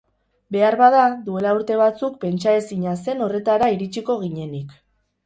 Beharbada, 0.53 1.01
duela 1.27 1.51
urte 1.57 1.77
batzuk 1.81 2.15
pentsaezina 2.23 2.95
zen 3.05 3.21
horretara 3.27 3.69
iritsiko 3.77 4.17
ginenik. 4.23 4.73